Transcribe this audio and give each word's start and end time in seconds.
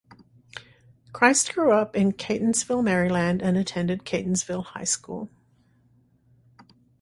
Christ 1.13 1.53
grew 1.53 1.73
up 1.73 1.95
in 1.95 2.13
Catonsville, 2.13 2.83
Maryland 2.83 3.39
and 3.43 3.55
attended 3.55 4.03
Catonsville 4.03 4.63
High 4.63 4.83
School. 4.83 5.29